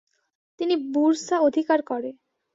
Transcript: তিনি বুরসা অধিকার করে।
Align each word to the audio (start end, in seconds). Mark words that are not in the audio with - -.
তিনি 0.59 0.75
বুরসা 0.93 1.35
অধিকার 1.47 1.79
করে। 1.81 2.09